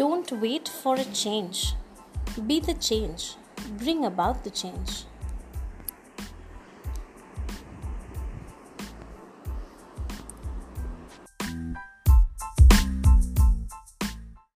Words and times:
Don't 0.00 0.32
wait 0.40 0.66
for 0.66 0.94
a 0.94 1.04
change. 1.12 1.74
Be 2.46 2.58
the 2.58 2.72
change. 2.72 3.36
Bring 3.76 4.06
about 4.06 4.44
the 4.44 4.50
change. 4.50 5.04